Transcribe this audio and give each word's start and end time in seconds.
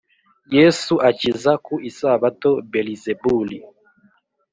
Yesu 0.57 0.93
akiza 1.09 1.51
ku 1.65 1.73
isabato 1.89 2.51
belizebuli 2.71 3.57